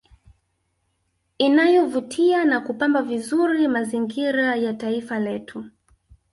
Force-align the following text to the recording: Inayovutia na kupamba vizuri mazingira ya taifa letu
Inayovutia 1.37 2.45
na 2.45 2.59
kupamba 2.61 3.01
vizuri 3.01 3.67
mazingira 3.67 4.55
ya 4.55 4.73
taifa 4.73 5.19
letu 5.19 5.65